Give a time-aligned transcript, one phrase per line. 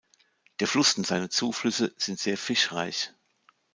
[0.59, 3.13] Der Fluss und seine Zuflüsse sind sehr fischreich.